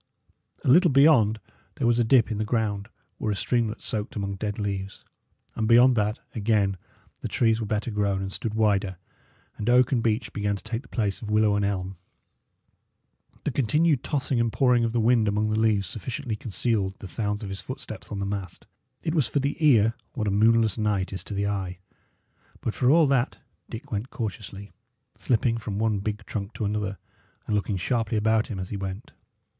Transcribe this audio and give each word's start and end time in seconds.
A 0.65 0.67
little 0.67 0.89
beyond 0.89 1.39
there 1.75 1.85
was 1.85 1.99
a 1.99 2.03
dip 2.03 2.31
in 2.31 2.39
the 2.39 2.43
ground, 2.43 2.87
where 3.19 3.31
a 3.31 3.35
streamlet 3.35 3.83
soaked 3.83 4.15
among 4.15 4.33
dead 4.33 4.57
leaves; 4.57 5.05
and 5.53 5.67
beyond 5.67 5.95
that, 5.95 6.17
again, 6.33 6.77
the 7.21 7.27
trees 7.27 7.59
were 7.61 7.67
better 7.67 7.91
grown 7.91 8.19
and 8.19 8.33
stood 8.33 8.55
wider, 8.55 8.97
and 9.57 9.69
oak 9.69 9.91
and 9.91 10.01
beech 10.01 10.33
began 10.33 10.55
to 10.55 10.63
take 10.63 10.81
the 10.81 10.87
place 10.87 11.21
of 11.21 11.29
willow 11.29 11.55
and 11.55 11.63
elm. 11.65 11.97
The 13.43 13.51
continued 13.51 14.01
tossing 14.03 14.39
and 14.39 14.51
pouring 14.51 14.83
of 14.83 14.91
the 14.91 14.99
wind 14.99 15.27
among 15.27 15.51
the 15.51 15.59
leaves 15.59 15.85
sufficiently 15.85 16.35
concealed 16.35 16.97
the 16.97 17.07
sounds 17.07 17.43
of 17.43 17.49
his 17.49 17.61
footsteps 17.61 18.11
on 18.11 18.17
the 18.17 18.25
mast; 18.25 18.65
it 19.03 19.13
was 19.13 19.27
for 19.27 19.39
the 19.39 19.55
ear 19.63 19.93
what 20.13 20.27
a 20.27 20.31
moonless 20.31 20.79
night 20.79 21.13
is 21.13 21.23
to 21.25 21.35
the 21.35 21.45
eye; 21.45 21.77
but 22.61 22.73
for 22.73 22.89
all 22.89 23.05
that 23.05 23.37
Dick 23.69 23.91
went 23.91 24.09
cautiously, 24.09 24.71
slipping 25.19 25.59
from 25.59 25.77
one 25.77 25.99
big 25.99 26.25
trunk 26.25 26.53
to 26.53 26.65
another, 26.65 26.97
and 27.45 27.55
looking 27.55 27.77
sharply 27.77 28.17
about 28.17 28.47
him 28.47 28.57
as 28.57 28.69
he 28.69 28.77
went. 28.77 29.11